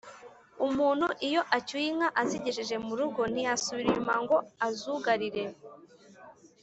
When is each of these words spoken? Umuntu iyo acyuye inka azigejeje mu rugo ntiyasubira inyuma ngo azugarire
Umuntu 0.67 1.07
iyo 1.27 1.41
acyuye 1.57 1.87
inka 1.91 2.09
azigejeje 2.21 2.75
mu 2.85 2.93
rugo 2.99 3.21
ntiyasubira 3.31 3.87
inyuma 3.89 4.13
ngo 4.23 4.37
azugarire 4.67 5.43